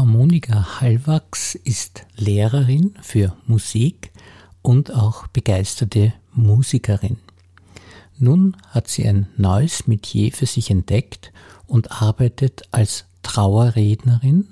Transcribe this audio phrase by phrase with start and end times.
[0.00, 4.12] Frau Monika Hallwachs ist Lehrerin für Musik
[4.62, 7.18] und auch begeisterte Musikerin.
[8.16, 11.34] Nun hat sie ein neues Metier für sich entdeckt
[11.66, 14.48] und arbeitet als Trauerrednerin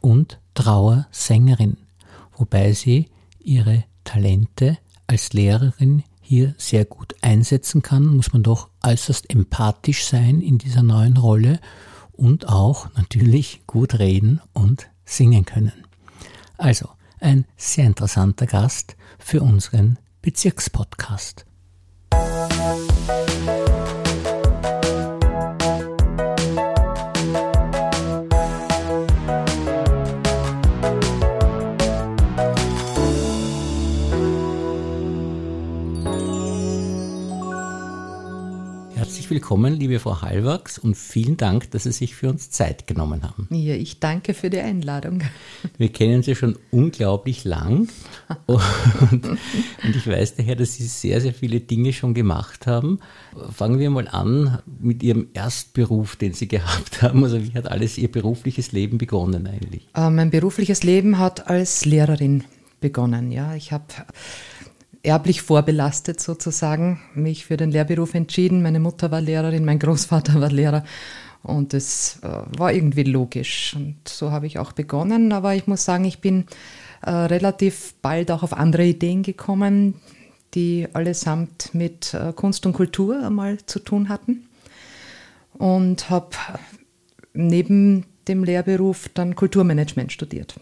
[0.00, 1.76] und Trauersängerin,
[2.38, 3.10] wobei sie
[3.40, 10.40] ihre Talente als Lehrerin hier sehr gut einsetzen kann, muss man doch äußerst empathisch sein
[10.40, 11.60] in dieser neuen Rolle
[12.18, 15.84] und auch natürlich gut reden und singen können.
[16.58, 21.46] Also ein sehr interessanter Gast für unseren Bezirkspodcast.
[22.12, 22.87] Musik
[39.38, 43.46] willkommen, liebe Frau Hallwachs, und vielen Dank, dass Sie sich für uns Zeit genommen haben.
[43.50, 45.22] Ja, ich danke für die Einladung.
[45.76, 47.86] Wir kennen Sie schon unglaublich lang
[48.46, 49.38] und, und
[49.84, 52.98] ich weiß daher, dass Sie sehr, sehr viele Dinge schon gemacht haben.
[53.52, 57.22] Fangen wir mal an mit Ihrem Erstberuf, den Sie gehabt haben.
[57.22, 59.86] Also wie hat alles Ihr berufliches Leben begonnen eigentlich?
[59.94, 62.42] Äh, mein berufliches Leben hat als Lehrerin
[62.80, 63.30] begonnen.
[63.30, 63.84] Ja, ich habe
[65.02, 68.62] erblich vorbelastet sozusagen, mich für den Lehrberuf entschieden.
[68.62, 70.84] Meine Mutter war Lehrerin, mein Großvater war Lehrer
[71.42, 73.74] und es äh, war irgendwie logisch.
[73.76, 75.32] Und so habe ich auch begonnen.
[75.32, 76.46] Aber ich muss sagen, ich bin
[77.02, 79.94] äh, relativ bald auch auf andere Ideen gekommen,
[80.54, 84.48] die allesamt mit äh, Kunst und Kultur einmal zu tun hatten.
[85.54, 86.30] Und habe
[87.34, 90.60] neben dem Lehrberuf dann Kulturmanagement studiert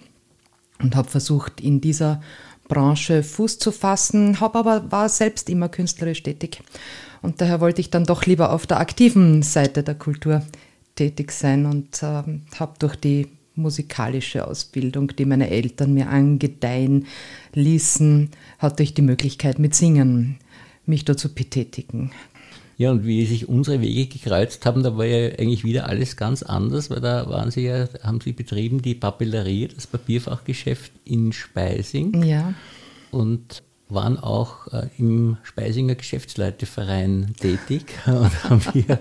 [0.80, 2.22] und habe versucht, in dieser
[2.68, 6.62] Branche Fuß zu fassen, habe aber war selbst immer künstlerisch tätig.
[7.22, 10.42] Und daher wollte ich dann doch lieber auf der aktiven Seite der Kultur
[10.94, 12.22] tätig sein und äh,
[12.58, 17.06] habe durch die musikalische Ausbildung, die meine Eltern mir angedeihen
[17.54, 20.38] ließen, hatte ich die Möglichkeit mit Singen
[20.84, 22.12] mich dazu betätigen.
[22.78, 26.42] Ja, und wie sich unsere Wege gekreuzt haben, da war ja eigentlich wieder alles ganz
[26.42, 32.22] anders, weil da waren sie ja, haben sie betrieben die Papellerie, das Papierfachgeschäft in Speising.
[32.22, 32.52] Ja.
[33.10, 38.98] Und waren auch äh, im Speisinger Geschäftsleuteverein tätig und haben hier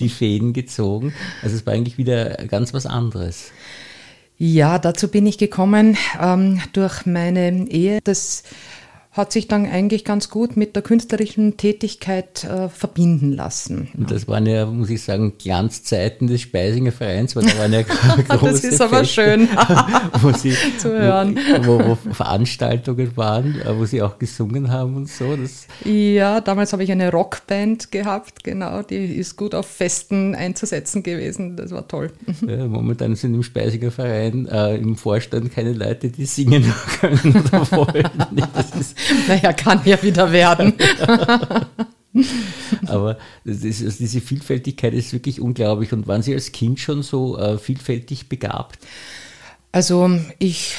[0.00, 1.14] die Fäden gezogen.
[1.42, 3.52] Also es war eigentlich wieder ganz was anderes.
[4.36, 7.98] Ja, dazu bin ich gekommen ähm, durch meine Ehe.
[8.04, 8.44] Das
[9.12, 13.88] hat sich dann eigentlich ganz gut mit der künstlerischen Tätigkeit äh, verbinden lassen.
[13.96, 17.82] Und das waren ja, muss ich sagen, Glanzzeiten des Speisinger Vereins, weil da waren ja
[18.28, 19.48] große Das ist aber Feste, schön
[20.20, 21.38] wo sie, zu hören.
[21.62, 25.36] Wo, wo, wo, Veranstaltungen waren, äh, wo sie auch gesungen haben und so.
[25.36, 31.02] Das ja, damals habe ich eine Rockband gehabt, genau, die ist gut auf Festen einzusetzen
[31.02, 31.56] gewesen.
[31.56, 32.12] Das war toll.
[32.46, 37.70] Ja, momentan sind im Speisinger Verein äh, im Vorstand keine Leute, die singen können oder
[37.72, 38.10] wollen.
[38.54, 38.97] Das ist
[39.28, 40.74] naja, kann ja wieder werden.
[42.86, 45.92] Aber ist, also diese Vielfältigkeit ist wirklich unglaublich.
[45.92, 48.78] Und waren Sie als Kind schon so äh, vielfältig begabt?
[49.72, 50.76] Also ich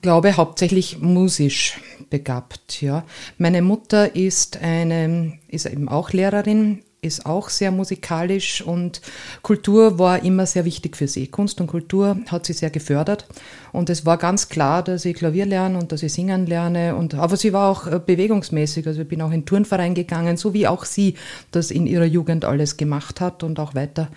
[0.00, 2.82] glaube hauptsächlich musisch begabt.
[2.82, 3.04] Ja.
[3.38, 9.00] Meine Mutter ist, eine, ist eben auch Lehrerin ist auch sehr musikalisch und
[9.42, 11.26] Kultur war immer sehr wichtig für sie.
[11.26, 13.26] Kunst und Kultur hat sie sehr gefördert.
[13.72, 16.94] Und es war ganz klar, dass ich Klavier lerne und dass ich singen lerne.
[16.94, 20.54] Und aber sie war auch äh, bewegungsmäßig, also ich bin auch in Turnverein gegangen, so
[20.54, 21.16] wie auch sie
[21.50, 24.08] das in ihrer Jugend alles gemacht hat und auch weiter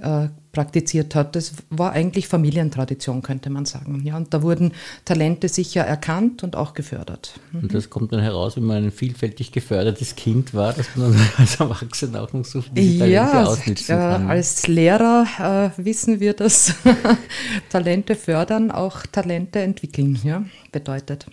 [0.00, 0.28] äh,
[0.58, 1.36] praktiziert hat.
[1.36, 4.02] Das war eigentlich Familientradition, könnte man sagen.
[4.04, 4.72] Ja, und da wurden
[5.04, 7.38] Talente sicher erkannt und auch gefördert.
[7.52, 7.60] Mhm.
[7.60, 11.60] Und das kommt dann heraus, wenn man ein vielfältig gefördertes Kind war, dass man als
[11.60, 14.22] Erwachsener auch noch so viele Talente ja, ausnützen kann.
[14.24, 16.74] Ja, als Lehrer äh, wissen wir, dass
[17.70, 20.42] Talente fördern auch Talente entwickeln ja,
[20.72, 21.26] bedeutet.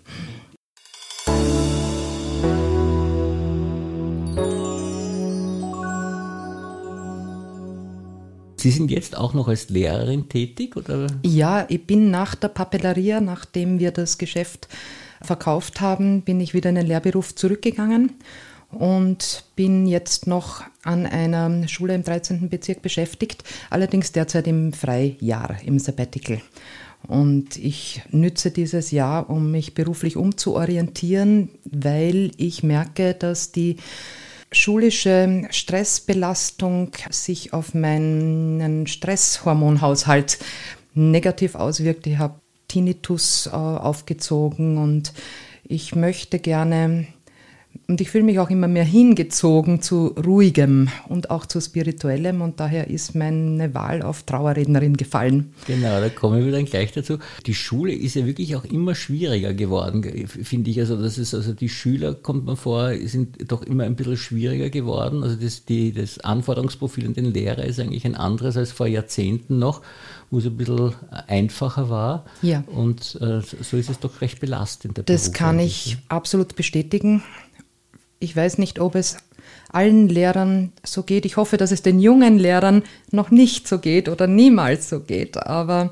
[8.65, 10.75] Sie sind jetzt auch noch als Lehrerin tätig?
[10.75, 11.05] Oder?
[11.21, 14.67] Ja, ich bin nach der Papelleria, nachdem wir das Geschäft
[15.21, 18.13] verkauft haben, bin ich wieder in den Lehrberuf zurückgegangen
[18.71, 22.49] und bin jetzt noch an einer Schule im 13.
[22.49, 26.41] Bezirk beschäftigt, allerdings derzeit im Freijahr, im Sabbatical.
[27.07, 33.75] Und ich nütze dieses Jahr, um mich beruflich umzuorientieren, weil ich merke, dass die
[34.57, 40.37] schulische Stressbelastung sich auf meinen Stresshormonhaushalt
[40.93, 42.07] negativ auswirkt.
[42.07, 45.13] Ich habe Tinnitus äh, aufgezogen und
[45.63, 47.07] ich möchte gerne
[47.87, 52.59] und ich fühle mich auch immer mehr hingezogen zu ruhigem und auch zu spirituellem und
[52.59, 55.53] daher ist meine Wahl auf Trauerrednerin gefallen.
[55.67, 57.19] Genau, da kommen wir dann gleich dazu.
[57.45, 60.79] Die Schule ist ja wirklich auch immer schwieriger geworden, finde ich.
[60.79, 64.69] Also das ist also die Schüler kommt man vor, sind doch immer ein bisschen schwieriger
[64.69, 65.23] geworden.
[65.23, 69.59] Also das, die, das Anforderungsprofil an den Lehrer ist eigentlich ein anderes als vor Jahrzehnten
[69.59, 69.81] noch,
[70.31, 70.95] wo es ein bisschen
[71.27, 72.25] einfacher war.
[72.41, 72.63] Ja.
[72.67, 75.01] Und äh, so ist es doch recht belastend.
[75.05, 77.21] das Beruf kann ich absolut bestätigen.
[78.25, 79.17] Ich weiß nicht, ob es
[79.71, 81.25] allen Lehrern so geht.
[81.25, 82.81] Ich hoffe, dass es den jungen Lehrern
[83.11, 85.37] noch nicht so geht oder niemals so geht.
[85.37, 85.91] Aber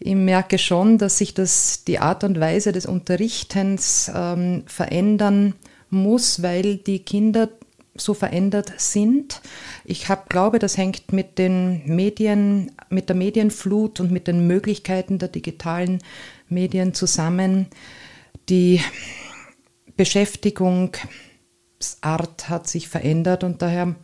[0.00, 5.54] ich merke schon, dass sich das, die Art und Weise des Unterrichtens ähm, verändern
[5.88, 7.48] muss, weil die Kinder
[7.94, 9.40] so verändert sind.
[9.84, 15.18] Ich hab, glaube, das hängt mit den Medien, mit der Medienflut und mit den Möglichkeiten
[15.18, 15.98] der digitalen
[16.48, 17.66] Medien zusammen.
[18.48, 18.80] Die
[19.96, 20.96] Beschäftigung
[22.00, 23.94] Art hat sich verändert und daher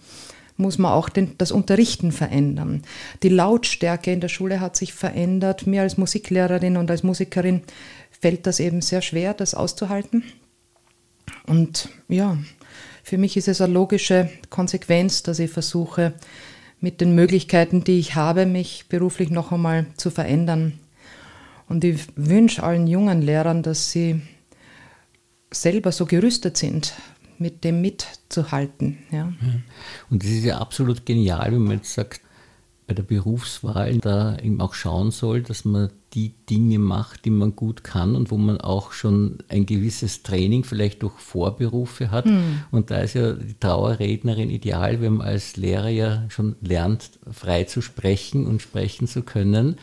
[0.57, 2.83] muss man auch den, das Unterrichten verändern.
[3.23, 5.67] Die Lautstärke in der Schule hat sich verändert.
[5.67, 7.63] Mir als Musiklehrerin und als Musikerin
[8.11, 10.25] fällt das eben sehr schwer, das auszuhalten.
[11.47, 12.37] Und ja,
[13.05, 16.15] für mich ist es eine logische Konsequenz, dass ich versuche,
[16.81, 20.79] mit den Möglichkeiten, die ich habe, mich beruflich noch einmal zu verändern.
[21.69, 24.23] Und ich wünsche allen jungen Lehrern, dass sie
[25.51, 26.95] selber so gerüstet sind,
[27.41, 28.99] mit dem mitzuhalten.
[29.11, 29.33] Ja.
[30.11, 32.21] Und das ist ja absolut genial, wenn man jetzt sagt,
[32.89, 37.55] bei der Berufswahl da eben auch schauen soll, dass man die Dinge macht, die man
[37.55, 42.25] gut kann und wo man auch schon ein gewisses Training vielleicht durch Vorberufe hat.
[42.25, 42.63] Mhm.
[42.71, 47.65] Und da ist ja die Trauerrednerin ideal, wenn man als Lehrer ja schon lernt, frei
[47.65, 49.77] zu sprechen und sprechen zu können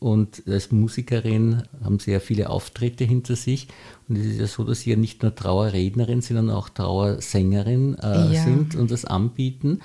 [0.00, 3.66] und als Musikerin haben sie ja viele Auftritte hinter sich.
[4.08, 8.34] Und es ist ja so, dass sie ja nicht nur Trauerrednerin, sondern auch Trauersängerin äh,
[8.34, 8.44] ja.
[8.44, 9.80] sind und das anbieten.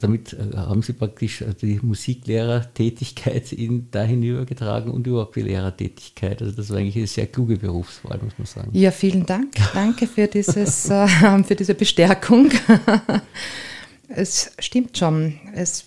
[0.00, 6.42] Damit äh, haben sie praktisch äh, die Musiklehrertätigkeit in, dahin übergetragen und überhaupt die Lehrertätigkeit.
[6.42, 8.70] Also das war eigentlich eine sehr kluge Berufswahl, muss man sagen.
[8.72, 9.52] Ja, vielen Dank.
[9.74, 11.06] Danke für, dieses, äh,
[11.44, 12.50] für diese Bestärkung.
[14.08, 15.38] es stimmt schon.
[15.54, 15.84] Es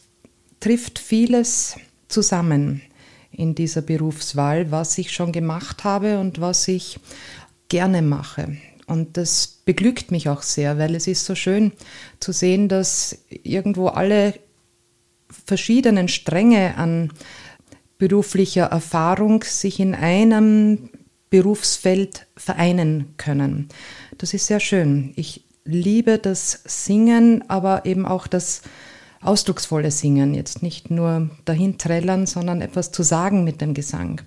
[0.62, 1.76] trifft vieles
[2.08, 2.82] zusammen
[3.38, 7.00] in dieser Berufswahl, was ich schon gemacht habe und was ich
[7.70, 8.58] gerne mache.
[8.88, 11.72] Und das beglückt mich auch sehr, weil es ist so schön
[12.20, 14.36] zu sehen, dass irgendwo alle
[15.46, 17.12] verschiedenen Stränge an
[17.98, 20.90] beruflicher Erfahrung sich in einem
[21.30, 23.70] Berufsfeld vereinen können.
[24.18, 25.14] Das ist sehr schön.
[25.16, 28.62] Ich liebe das Singen, aber eben auch das
[29.26, 34.22] ausdrucksvolle Singen, jetzt nicht nur dahin trällern, sondern etwas zu sagen mit dem Gesang.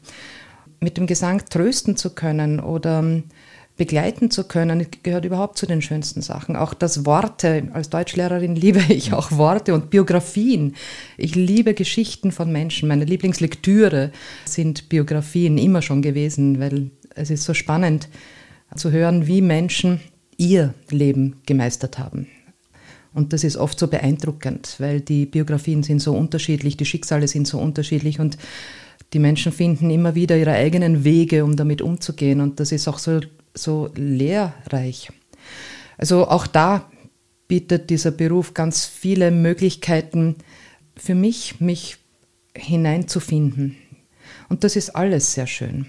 [0.81, 3.23] Mit dem Gesang trösten zu können oder
[3.79, 6.56] begleiten zu können, gehört überhaupt zu den schönsten Sachen.
[6.56, 10.75] Auch das Worte, als Deutschlehrerin liebe ich auch Worte und Biografien.
[11.17, 12.89] Ich liebe Geschichten von Menschen.
[12.89, 14.12] Meine Lieblingslektüre
[14.45, 18.09] sind Biografien immer schon gewesen, weil es ist so spannend
[18.75, 20.00] zu hören, wie Menschen
[20.37, 22.27] ihr Leben gemeistert haben.
[23.19, 27.49] Und das ist oft so beeindruckend, weil die Biografien sind so unterschiedlich, die Schicksale sind
[27.49, 28.38] so unterschiedlich und
[29.12, 32.41] die Menschen finden immer wieder ihre eigenen Wege, um damit umzugehen.
[32.41, 33.19] Und das ist auch so,
[33.55, 35.11] so lehrreich.
[35.97, 36.88] Also auch da
[37.49, 40.37] bietet dieser Beruf ganz viele Möglichkeiten
[40.94, 41.97] für mich, mich
[42.56, 43.75] hineinzufinden.
[44.49, 45.87] Und das ist alles sehr schön.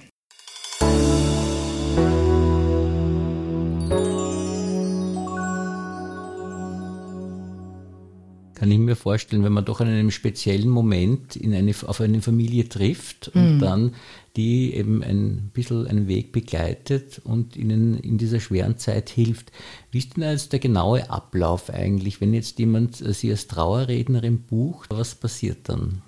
[8.59, 12.21] Kann ich mir vorstellen, wenn man doch in einem speziellen Moment in eine, auf eine
[12.21, 13.59] Familie trifft und mhm.
[13.59, 13.91] dann
[14.35, 19.51] die eben ein bisschen einen Weg begleitet und ihnen in dieser schweren Zeit hilft.
[19.91, 24.41] Wie ist denn jetzt der genaue Ablauf eigentlich, wenn jetzt jemand äh, Sie als Trauerrednerin
[24.41, 24.89] bucht?
[24.91, 26.01] Was passiert dann?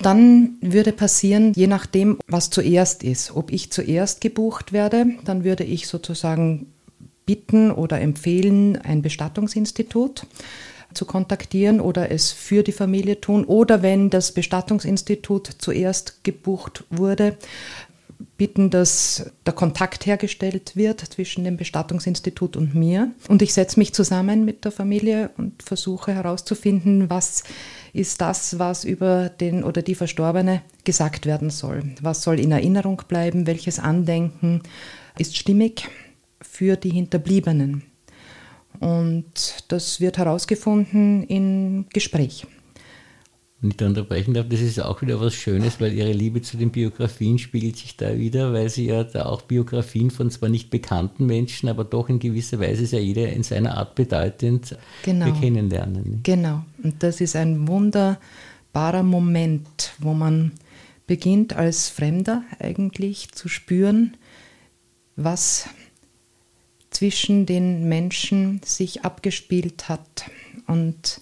[0.00, 3.34] Dann würde passieren, je nachdem, was zuerst ist.
[3.34, 6.66] Ob ich zuerst gebucht werde, dann würde ich sozusagen
[7.26, 10.26] bitten oder empfehlen ein Bestattungsinstitut
[10.96, 13.44] zu kontaktieren oder es für die Familie tun.
[13.44, 17.36] Oder wenn das Bestattungsinstitut zuerst gebucht wurde,
[18.36, 23.10] bitten, dass der Kontakt hergestellt wird zwischen dem Bestattungsinstitut und mir.
[23.28, 27.44] Und ich setze mich zusammen mit der Familie und versuche herauszufinden, was
[27.92, 31.94] ist das, was über den oder die Verstorbene gesagt werden soll.
[32.02, 33.46] Was soll in Erinnerung bleiben?
[33.46, 34.62] Welches Andenken
[35.18, 35.88] ist stimmig
[36.42, 37.82] für die Hinterbliebenen?
[38.80, 42.46] Und das wird herausgefunden im Gespräch.
[43.60, 46.56] wenn ich da unterbrechen darf, das ist auch wieder was Schönes, weil Ihre Liebe zu
[46.56, 50.70] den Biografien spiegelt sich da wieder, weil Sie ja da auch Biografien von zwar nicht
[50.70, 55.32] bekannten Menschen, aber doch in gewisser Weise ist ja jeder in seiner Art bedeutend genau.
[55.32, 56.20] kennenlernen.
[56.22, 60.52] Genau, und das ist ein wunderbarer Moment, wo man
[61.06, 64.16] beginnt als Fremder eigentlich zu spüren,
[65.16, 65.68] was
[66.96, 70.24] zwischen den Menschen sich abgespielt hat
[70.66, 71.20] und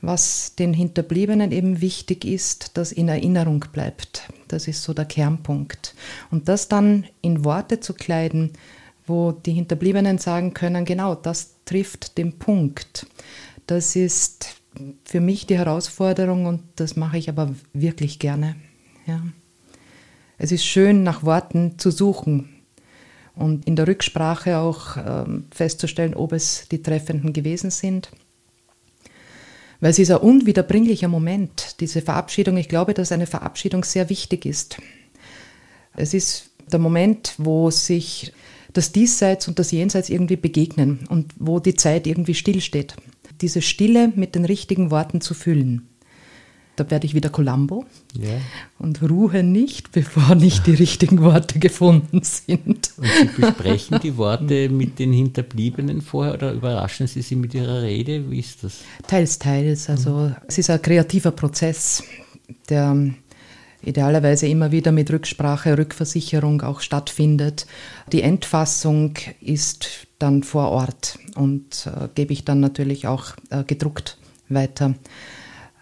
[0.00, 4.22] was den Hinterbliebenen eben wichtig ist, dass in Erinnerung bleibt.
[4.48, 5.94] Das ist so der Kernpunkt.
[6.30, 8.52] Und das dann in Worte zu kleiden,
[9.06, 13.06] wo die Hinterbliebenen sagen können, genau, das trifft den Punkt.
[13.66, 14.56] Das ist
[15.04, 18.56] für mich die Herausforderung und das mache ich aber wirklich gerne.
[19.06, 19.22] Ja.
[20.38, 22.61] Es ist schön, nach Worten zu suchen
[23.34, 28.10] und in der Rücksprache auch äh, festzustellen, ob es die Treffenden gewesen sind.
[29.80, 32.56] Weil es ist ein unwiederbringlicher Moment, diese Verabschiedung.
[32.56, 34.76] Ich glaube, dass eine Verabschiedung sehr wichtig ist.
[35.94, 38.32] Es ist der Moment, wo sich
[38.72, 42.94] das Diesseits und das Jenseits irgendwie begegnen und wo die Zeit irgendwie stillsteht.
[43.40, 45.88] Diese Stille mit den richtigen Worten zu füllen.
[46.82, 47.84] Da werde ich wieder Columbo
[48.18, 48.40] ja.
[48.78, 52.90] und ruhe nicht, bevor nicht die richtigen Worte gefunden sind.
[52.96, 57.82] Und Sie besprechen die Worte mit den Hinterbliebenen vorher oder überraschen Sie sie mit Ihrer
[57.82, 58.28] Rede?
[58.30, 58.80] Wie ist das?
[59.06, 59.88] Teils, teils.
[59.88, 60.36] Also mhm.
[60.48, 62.02] es ist ein kreativer Prozess,
[62.68, 63.12] der
[63.84, 67.66] idealerweise immer wieder mit Rücksprache, Rückversicherung auch stattfindet.
[68.12, 74.18] Die Endfassung ist dann vor Ort und äh, gebe ich dann natürlich auch äh, gedruckt
[74.48, 74.94] weiter.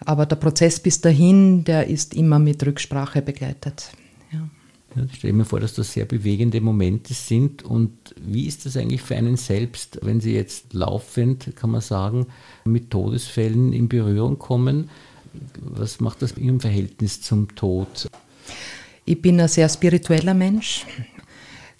[0.05, 3.91] Aber der Prozess bis dahin, der ist immer mit Rücksprache begleitet.
[4.31, 4.49] Ja.
[4.95, 7.63] Ja, ich stelle mir vor, dass das sehr bewegende Momente sind.
[7.63, 7.91] Und
[8.21, 12.27] wie ist das eigentlich für einen selbst, wenn Sie jetzt laufend, kann man sagen,
[12.65, 14.89] mit Todesfällen in Berührung kommen?
[15.61, 18.09] Was macht das in Ihrem Verhältnis zum Tod?
[19.05, 20.85] Ich bin ein sehr spiritueller Mensch.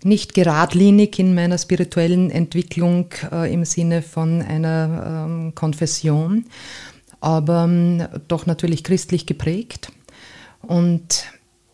[0.03, 6.45] Nicht geradlinig in meiner spirituellen Entwicklung äh, im Sinne von einer ähm, Konfession
[7.21, 9.91] aber ähm, doch natürlich christlich geprägt.
[10.61, 11.25] Und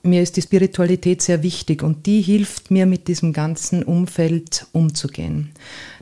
[0.04, 5.52] mir ist die Spiritualität sehr wichtig und die hilft mir mit diesem ganzen Umfeld umzugehen.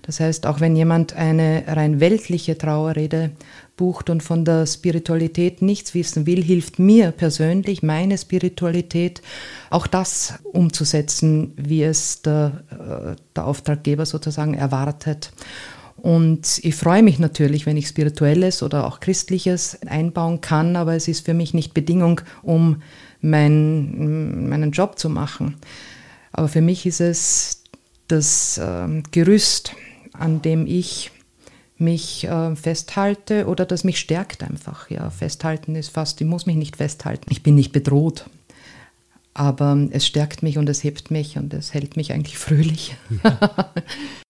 [0.04, 3.32] Das heißt, auch wenn jemand eine rein weltliche Trauerrede
[3.76, 9.22] bucht und von der Spiritualität nichts wissen will, hilft mir persönlich meine Spiritualität
[9.70, 15.32] auch das umzusetzen, wie es der, äh, der Auftraggeber sozusagen erwartet.
[16.06, 21.08] Und ich freue mich natürlich, wenn ich spirituelles oder auch christliches einbauen kann, aber es
[21.08, 22.84] ist für mich nicht Bedingung, um
[23.22, 25.56] mein, meinen Job zu machen.
[26.32, 27.64] Aber für mich ist es
[28.08, 29.72] das äh, Gerüst,
[30.14, 31.10] an dem ich
[31.80, 34.92] mich äh, festhalte oder das mich stärkt einfach.
[34.92, 37.32] Ja, festhalten ist fast, ich muss mich nicht festhalten.
[37.32, 38.30] Ich bin nicht bedroht.
[39.34, 42.96] Aber es stärkt mich und es hebt mich und es hält mich eigentlich fröhlich.
[43.24, 43.74] Ja.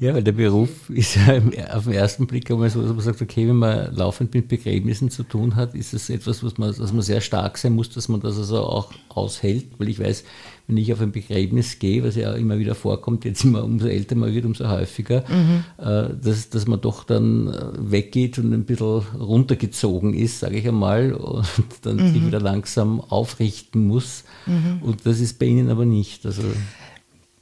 [0.00, 1.40] Ja, weil der Beruf ist ja
[1.74, 5.10] auf den ersten Blick einmal so, dass man sagt, okay, wenn man laufend mit Begräbnissen
[5.10, 8.08] zu tun hat, ist das etwas, was man, dass man sehr stark sein muss, dass
[8.08, 10.22] man das also auch aushält, weil ich weiß,
[10.68, 14.14] wenn ich auf ein Begräbnis gehe, was ja immer wieder vorkommt, jetzt immer umso älter
[14.14, 15.64] man wird, umso häufiger, mhm.
[15.78, 20.68] äh, dass, dass man doch dann äh, weggeht und ein bisschen runtergezogen ist, sage ich
[20.68, 21.46] einmal, und
[21.82, 22.12] dann mhm.
[22.12, 24.24] sich wieder langsam aufrichten muss.
[24.46, 24.82] Mhm.
[24.82, 26.24] Und das ist bei Ihnen aber nicht.
[26.26, 26.42] Also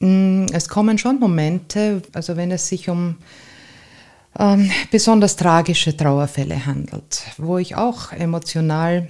[0.00, 3.16] es kommen schon Momente, also wenn es sich um
[4.38, 9.08] ähm, besonders tragische Trauerfälle handelt, wo ich auch emotional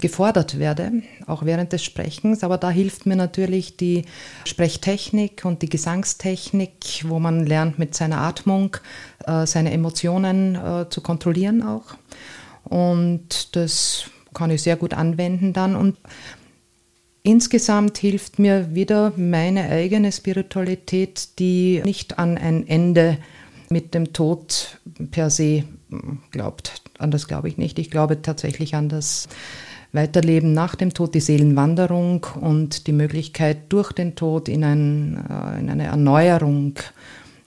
[0.00, 0.92] gefordert werde,
[1.26, 2.44] auch während des Sprechens.
[2.44, 4.04] Aber da hilft mir natürlich die
[4.44, 8.76] Sprechtechnik und die Gesangstechnik, wo man lernt, mit seiner Atmung
[9.26, 11.96] äh, seine Emotionen äh, zu kontrollieren auch.
[12.64, 14.04] Und das
[14.34, 15.74] kann ich sehr gut anwenden dann.
[15.74, 15.96] Und
[17.22, 23.18] Insgesamt hilft mir wieder meine eigene Spiritualität, die nicht an ein Ende
[23.70, 24.78] mit dem Tod
[25.10, 25.64] per se
[26.30, 26.82] glaubt.
[26.98, 27.78] An das glaube ich nicht.
[27.78, 29.28] Ich glaube tatsächlich an das
[29.92, 35.60] Weiterleben nach dem Tod, die Seelenwanderung und die Möglichkeit durch den Tod in, ein, äh,
[35.60, 36.74] in eine Erneuerung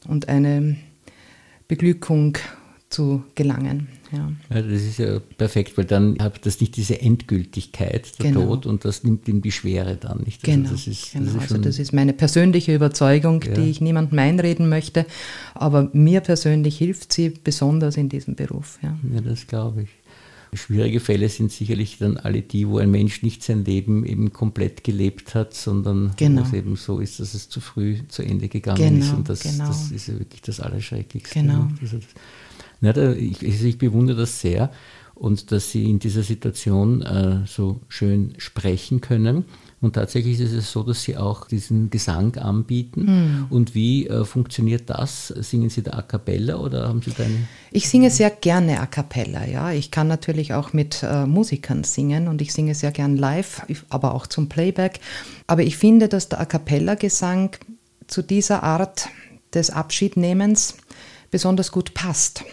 [0.08, 0.76] und eine
[1.68, 2.38] Beglückung
[2.92, 3.88] zu gelangen.
[4.12, 4.32] Ja.
[4.54, 4.62] ja.
[4.62, 8.48] das ist ja perfekt, weil dann hat das nicht diese Endgültigkeit, der genau.
[8.48, 10.46] Tod, und das nimmt ihm die Schwere dann nicht.
[10.46, 11.26] Also genau, das ist, genau.
[11.26, 13.54] Das ist also das ist meine persönliche Überzeugung, ja.
[13.54, 15.06] die ich niemandem einreden möchte,
[15.54, 18.80] aber mir persönlich hilft sie besonders in diesem Beruf.
[18.82, 19.90] Ja, ja das glaube ich.
[20.54, 24.84] Schwierige Fälle sind sicherlich dann alle die, wo ein Mensch nicht sein Leben eben komplett
[24.84, 26.42] gelebt hat, sondern genau.
[26.42, 29.14] wo es eben so ist, dass es zu früh zu Ende gegangen genau, ist.
[29.14, 29.68] Und das, genau.
[29.68, 31.40] das ist ja wirklich das Allerschrecklichste.
[31.40, 31.70] Genau.
[31.82, 32.08] Also das,
[32.82, 34.72] ich, ich bewundere das sehr
[35.22, 39.46] und dass Sie in dieser Situation äh, so schön sprechen können.
[39.80, 43.06] Und tatsächlich ist es so, dass Sie auch diesen Gesang anbieten.
[43.06, 43.46] Mhm.
[43.52, 45.28] Und wie äh, funktioniert das?
[45.28, 47.48] Singen Sie da a cappella oder haben Sie da eine?
[47.72, 49.72] Ich singe sehr gerne a cappella, ja.
[49.72, 54.16] Ich kann natürlich auch mit äh, Musikern singen und ich singe sehr gern live, aber
[54.16, 55.02] auch zum Playback.
[55.46, 57.52] Aber ich finde, dass der a cappella Gesang
[58.08, 59.08] zu dieser Art
[59.54, 60.78] des Abschiednehmens
[61.30, 62.44] besonders gut passt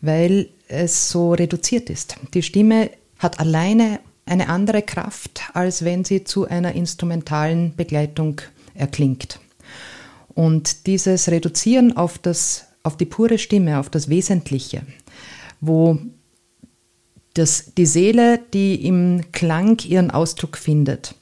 [0.00, 2.16] weil es so reduziert ist.
[2.34, 8.40] Die Stimme hat alleine eine andere Kraft, als wenn sie zu einer instrumentalen Begleitung
[8.74, 9.40] erklingt.
[10.34, 14.82] Und dieses Reduzieren auf, das, auf die pure Stimme, auf das Wesentliche,
[15.60, 15.98] wo
[17.34, 21.14] das, die Seele, die im Klang ihren Ausdruck findet,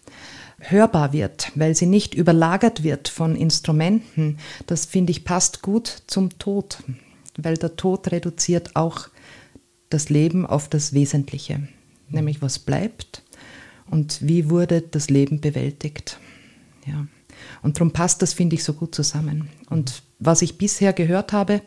[0.58, 6.38] hörbar wird, weil sie nicht überlagert wird von Instrumenten, das finde ich passt gut zum
[6.38, 6.78] Tod
[7.38, 9.08] weil der Tod reduziert auch
[9.88, 11.66] das Leben auf das Wesentliche,
[12.10, 13.22] nämlich was bleibt
[13.90, 16.18] und wie wurde das Leben bewältigt.
[16.86, 17.06] Ja.
[17.62, 19.48] Und darum passt das, finde ich, so gut zusammen.
[19.70, 21.62] Und was ich bisher gehört habe,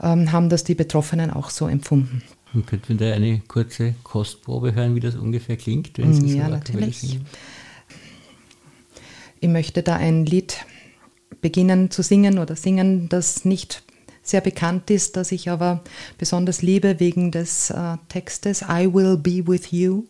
[0.00, 2.22] ähm, haben das die Betroffenen auch so empfunden.
[2.54, 5.98] Und könnten wir da eine kurze Kostprobe hören, wie das ungefähr klingt?
[5.98, 7.20] Wenn Sie ja, so natürlich.
[9.40, 10.64] Ich möchte da ein Lied
[11.42, 13.82] beginnen zu singen oder singen, das nicht
[14.28, 15.82] sehr bekannt ist, das ich aber
[16.18, 20.04] besonders liebe wegen des äh, Textes I Will Be With You,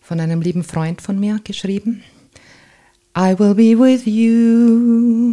[0.00, 2.02] von einem lieben Freund von mir geschrieben.
[3.18, 5.32] I will be with you.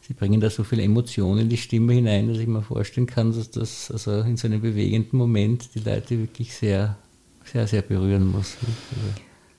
[0.07, 3.35] Sie bringen da so viel Emotionen in die Stimme hinein, dass ich mir vorstellen kann,
[3.35, 6.97] dass das also in so einem bewegenden Moment die Leute wirklich sehr,
[7.45, 8.57] sehr, sehr berühren muss.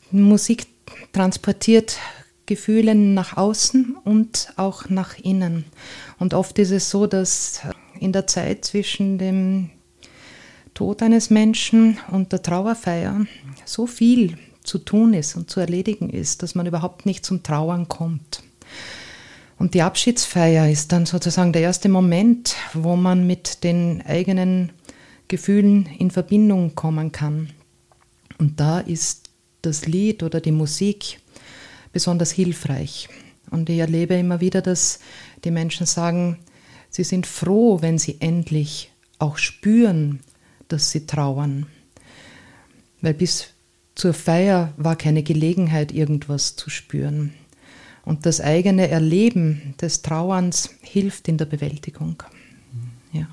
[0.09, 0.67] Musik
[1.11, 1.97] transportiert
[2.45, 5.65] Gefühle nach außen und auch nach innen.
[6.17, 7.59] Und oft ist es so, dass
[7.99, 9.69] in der Zeit zwischen dem
[10.73, 13.25] Tod eines Menschen und der Trauerfeier
[13.65, 17.89] so viel zu tun ist und zu erledigen ist, dass man überhaupt nicht zum Trauern
[17.89, 18.43] kommt.
[19.57, 24.71] Und die Abschiedsfeier ist dann sozusagen der erste Moment, wo man mit den eigenen
[25.27, 27.49] Gefühlen in Verbindung kommen kann.
[28.37, 29.29] Und da ist
[29.63, 31.19] das Lied oder die Musik
[31.91, 33.09] besonders hilfreich.
[33.49, 34.99] Und ich erlebe immer wieder, dass
[35.43, 36.37] die Menschen sagen,
[36.89, 40.19] sie sind froh, wenn sie endlich auch spüren,
[40.67, 41.65] dass sie trauern.
[43.01, 43.47] Weil bis
[43.95, 47.33] zur Feier war keine Gelegenheit, irgendwas zu spüren.
[48.07, 52.23] Und das eigene Erleben des Trauerns hilft in der Bewältigung.
[53.11, 53.27] Ja.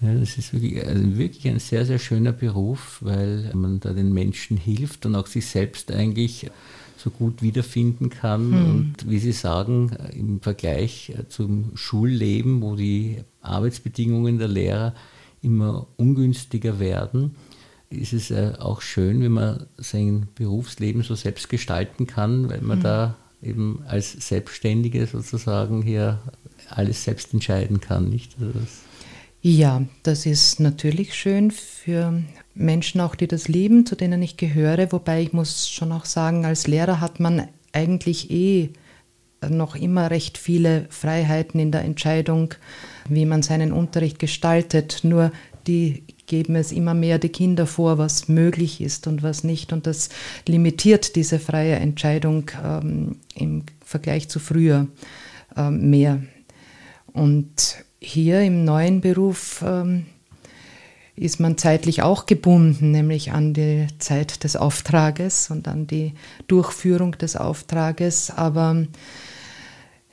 [0.00, 4.10] Ja, das ist wirklich, also wirklich ein sehr, sehr schöner Beruf, weil man da den
[4.10, 6.50] Menschen hilft und auch sich selbst eigentlich
[6.96, 8.52] so gut wiederfinden kann.
[8.52, 8.70] Hm.
[8.70, 14.94] Und wie Sie sagen, im Vergleich zum Schulleben, wo die Arbeitsbedingungen der Lehrer
[15.42, 17.36] immer ungünstiger werden,
[17.90, 22.78] ist es äh, auch schön, wenn man sein Berufsleben so selbst gestalten kann, weil man
[22.78, 22.82] hm.
[22.82, 26.20] da eben als Selbstständige sozusagen hier
[26.70, 28.36] alles selbst entscheiden kann, nicht?
[28.40, 28.68] Also das
[29.46, 32.22] ja, das ist natürlich schön für
[32.54, 34.90] Menschen auch, die das lieben, zu denen ich gehöre.
[34.90, 38.70] Wobei ich muss schon auch sagen, als Lehrer hat man eigentlich eh
[39.50, 42.54] noch immer recht viele Freiheiten in der Entscheidung,
[43.08, 45.00] wie man seinen Unterricht gestaltet.
[45.02, 45.32] Nur
[45.66, 49.72] die geben es immer mehr die Kinder vor, was möglich ist und was nicht.
[49.72, 50.08] Und das
[50.46, 54.86] limitiert diese freie Entscheidung ähm, im Vergleich zu früher
[55.56, 56.22] ähm, mehr.
[57.12, 60.06] Und hier im neuen Beruf ähm,
[61.16, 66.14] ist man zeitlich auch gebunden, nämlich an die Zeit des Auftrages und an die
[66.48, 68.30] Durchführung des Auftrages.
[68.30, 68.86] Aber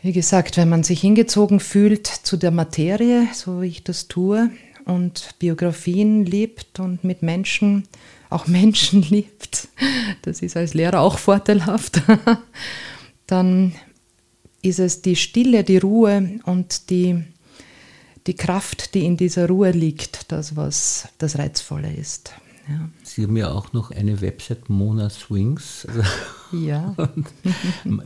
[0.04, 4.52] wie gesagt, wenn man sich hingezogen fühlt zu der Materie, so wie ich das tue,
[4.86, 7.88] und Biografien liebt und mit Menschen,
[8.30, 9.70] auch Menschen liebt,
[10.22, 12.02] das ist als Lehrer auch vorteilhaft,
[13.28, 13.74] dann
[14.62, 17.24] ist es die Stille, die Ruhe und die,
[18.28, 22.34] die Kraft, die in dieser Ruhe liegt, das, was das Reizvolle ist.
[22.68, 22.90] Ja.
[23.04, 25.88] Sie haben ja auch noch eine Website, Mona Swings.
[26.54, 26.94] Ja.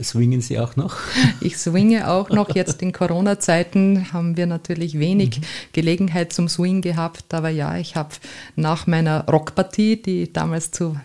[0.04, 0.98] swingen Sie auch noch?
[1.42, 2.54] Ich swinge auch noch.
[2.54, 5.46] Jetzt in Corona-Zeiten haben wir natürlich wenig mhm.
[5.74, 7.34] Gelegenheit zum Swing gehabt.
[7.34, 8.14] Aber ja, ich habe
[8.56, 10.96] nach meiner Rockpartie, die damals zu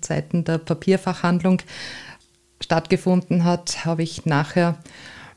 [0.00, 1.62] Zeiten der Papierfachhandlung
[2.60, 4.76] stattgefunden hat, habe ich nachher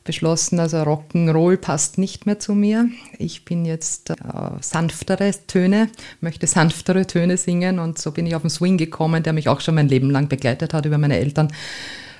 [0.03, 2.89] beschlossen, also Rock'n'Roll passt nicht mehr zu mir.
[3.17, 4.15] Ich bin jetzt äh,
[4.59, 5.89] sanftere Töne,
[6.21, 9.61] möchte sanftere Töne singen und so bin ich auf den Swing gekommen, der mich auch
[9.61, 11.53] schon mein Leben lang begleitet hat über meine Eltern.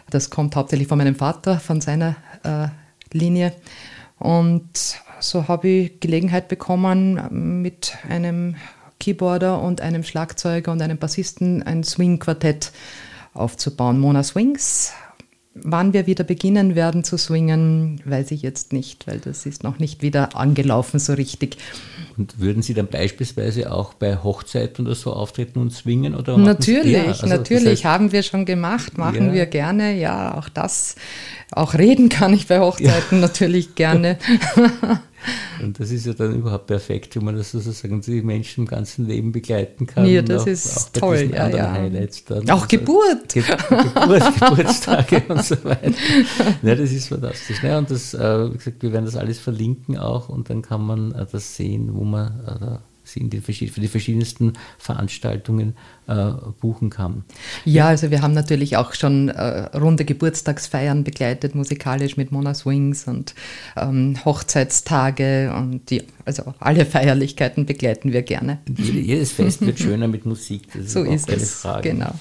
[0.10, 2.68] Das kommt hauptsächlich von meinem Vater, von seiner äh,
[3.16, 3.54] Linie.
[4.20, 8.56] Und so habe ich Gelegenheit bekommen, mit einem
[9.00, 12.72] Keyboarder und einem Schlagzeuger und einem Bassisten ein Swing-Quartett
[13.34, 14.00] aufzubauen.
[14.00, 14.94] Mona Swings
[15.54, 19.80] Wann wir wieder beginnen werden zu swingen, weiß ich jetzt nicht, weil das ist noch
[19.80, 21.58] nicht wieder angelaufen so richtig.
[22.18, 26.16] Und würden Sie dann beispielsweise auch bei Hochzeiten oder so auftreten und swingen?
[26.16, 29.34] Oder natürlich, also, natürlich, das heißt, haben wir schon gemacht, machen ja.
[29.34, 29.94] wir gerne.
[30.00, 30.96] Ja, auch das,
[31.52, 33.28] auch reden kann ich bei Hochzeiten ja.
[33.28, 34.18] natürlich gerne.
[35.62, 39.08] Und das ist ja dann überhaupt perfekt, wenn man das sozusagen die Menschen im ganzen
[39.08, 40.06] Leben begleiten kann.
[40.06, 41.32] Ja, das auch, ist auch toll.
[41.34, 41.72] Ja, ja.
[41.72, 42.50] Highlights dann.
[42.50, 43.34] Auch Geburt.
[43.34, 45.92] Ge Geburt, Geburtstage und so weiter.
[46.64, 47.62] Ja, das ist fantastisch.
[47.64, 50.82] Ja, und das, äh, wie gesagt, wir werden das alles verlinken auch und dann kann
[50.82, 52.82] man äh, das sehen, wo man
[53.12, 55.76] sie die, für die verschiedensten Veranstaltungen
[56.08, 57.24] äh, buchen kann.
[57.66, 63.08] Ja, also wir haben natürlich auch schon äh, runde Geburtstagsfeiern begleitet, musikalisch mit Mona Swings
[63.08, 63.36] und
[63.78, 68.60] ähm, Hochzeitstage und die, also alle Feierlichkeiten begleiten wir gerne.
[68.78, 71.90] Jedes Fest wird schöner mit Musik, das ist so ist keine es, Frage.
[71.90, 72.14] Genau.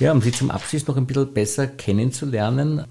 [0.00, 2.84] Ja, um Sie zum Abschluss noch ein bisschen besser kennenzulernen,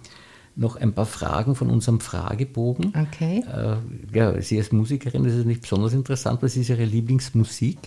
[0.56, 2.94] noch ein paar Fragen von unserem Fragebogen.
[3.10, 3.44] Okay.
[3.48, 6.42] Äh, ja, Sie als Musikerin, das ist nicht besonders interessant.
[6.42, 7.78] Was ist Ihre Lieblingsmusik?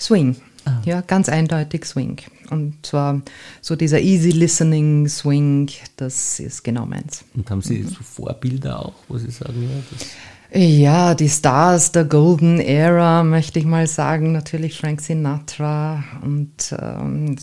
[0.00, 0.36] Swing.
[0.64, 0.80] Ah.
[0.84, 2.20] Ja, ganz eindeutig Swing.
[2.50, 3.22] Und zwar
[3.60, 7.24] so dieser easy listening Swing, das ist genau meins.
[7.34, 7.88] Und haben Sie mhm.
[7.88, 10.08] so Vorbilder auch, wo Sie sagen, ja, das
[10.52, 14.32] ja, die Stars der Golden Era, möchte ich mal sagen.
[14.32, 17.36] Natürlich Frank Sinatra und ähm,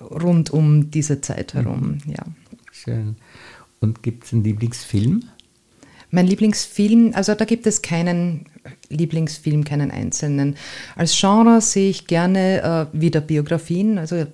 [0.00, 2.00] rund um diese Zeit herum.
[2.04, 2.12] Mhm.
[2.12, 2.24] Ja.
[2.72, 3.16] Schön.
[3.80, 5.24] Und gibt es einen Lieblingsfilm?
[6.10, 8.46] Mein Lieblingsfilm, also da gibt es keinen
[8.88, 10.56] Lieblingsfilm, keinen einzelnen.
[10.96, 14.26] Als Genre sehe ich gerne äh, wieder Biografien, also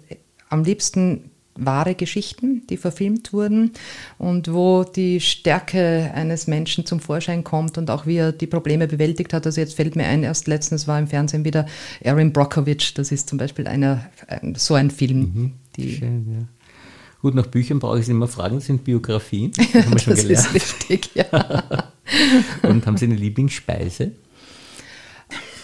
[0.51, 3.73] am liebsten wahre Geschichten, die verfilmt wurden
[4.19, 8.87] und wo die Stärke eines Menschen zum Vorschein kommt und auch wie er die Probleme
[8.87, 9.47] bewältigt hat.
[9.47, 11.67] Also jetzt fällt mir ein, erst letztens war im Fernsehen wieder
[12.01, 15.19] Erin Brockovich, das ist zum Beispiel einer, ein, so ein Film.
[15.19, 15.53] Mhm.
[15.77, 16.47] Schön, ja.
[17.23, 19.53] Gut, nach Büchern brauche ich Sie immer fragen, das sind Biografien.
[19.73, 20.57] Das haben wir schon das gelernt.
[20.57, 21.85] ist richtig, ja.
[22.63, 24.13] und haben Sie eine Lieblingsspeise?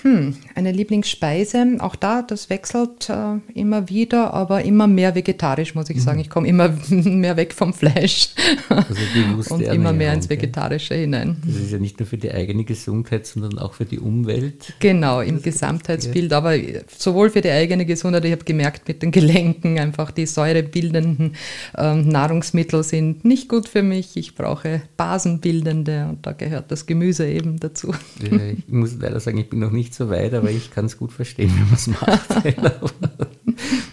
[0.06, 5.90] Hm, eine Lieblingsspeise, auch da, das wechselt äh, immer wieder, aber immer mehr vegetarisch, muss
[5.90, 6.00] ich mhm.
[6.00, 6.20] sagen.
[6.20, 8.28] Ich komme immer mehr weg vom Fleisch
[8.68, 11.00] also und immer mehr ins Vegetarische ja.
[11.00, 11.38] hinein.
[11.44, 14.74] Das ist ja nicht nur für die eigene Gesundheit, sondern auch für die Umwelt.
[14.78, 16.54] Genau, im das Gesamtheitsbild, aber
[16.96, 21.34] sowohl für die eigene Gesundheit, ich habe gemerkt, mit den Gelenken einfach die säurebildenden
[21.76, 24.16] äh, Nahrungsmittel sind nicht gut für mich.
[24.16, 27.92] Ich brauche basenbildende und da gehört das Gemüse eben dazu.
[28.22, 30.98] Ja, ich muss leider sagen, ich bin noch nicht so weit, aber ich kann es
[30.98, 32.28] gut verstehen, wenn man es macht.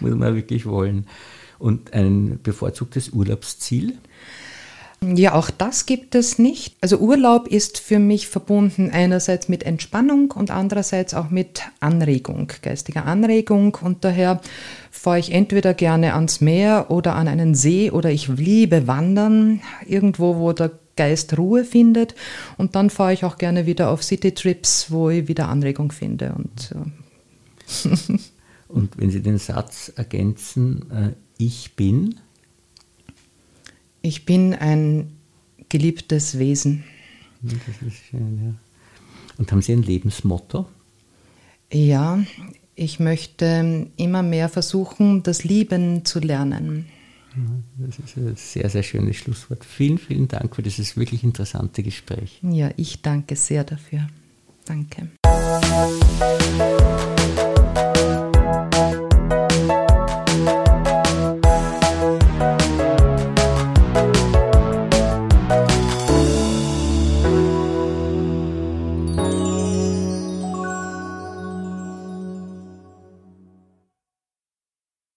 [0.00, 1.06] Muss man wirklich wollen.
[1.58, 3.94] Und ein bevorzugtes Urlaubsziel?
[5.02, 6.76] Ja, auch das gibt es nicht.
[6.80, 13.04] Also Urlaub ist für mich verbunden einerseits mit Entspannung und andererseits auch mit Anregung, geistiger
[13.04, 13.76] Anregung.
[13.80, 14.40] Und daher
[14.90, 20.36] fahre ich entweder gerne ans Meer oder an einen See oder ich liebe Wandern, irgendwo,
[20.36, 22.14] wo der Geist Ruhe findet.
[22.56, 26.34] Und dann fahre ich auch gerne wieder auf City-Trips, wo ich wieder Anregung finde.
[26.34, 27.88] Und, äh
[28.68, 32.16] und wenn Sie den Satz ergänzen, äh, ich bin?
[34.02, 35.16] Ich bin ein
[35.68, 36.84] geliebtes Wesen.
[37.42, 37.54] Das
[37.86, 38.54] ist schön, ja.
[39.38, 40.66] Und haben Sie ein Lebensmotto?
[41.72, 42.22] Ja,
[42.76, 46.86] ich möchte immer mehr versuchen, das Lieben zu lernen.
[47.78, 49.64] Das ist ein sehr, sehr schönes Schlusswort.
[49.64, 52.40] Vielen, vielen Dank für dieses wirklich interessante Gespräch.
[52.42, 54.06] Ja, ich danke sehr dafür.
[54.64, 55.08] Danke.